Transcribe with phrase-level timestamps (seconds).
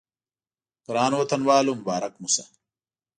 [0.85, 2.43] ګرانو وطنوالو مبارک مو شه.